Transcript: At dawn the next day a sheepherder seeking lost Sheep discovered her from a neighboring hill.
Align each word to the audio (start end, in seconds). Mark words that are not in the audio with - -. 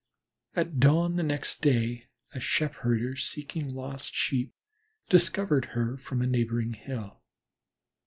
At 0.55 0.79
dawn 0.79 1.17
the 1.17 1.21
next 1.23 1.61
day 1.61 2.07
a 2.33 2.39
sheepherder 2.39 3.15
seeking 3.17 3.69
lost 3.71 4.15
Sheep 4.15 4.55
discovered 5.09 5.65
her 5.75 5.95
from 5.95 6.23
a 6.23 6.25
neighboring 6.25 6.73
hill. 6.73 7.21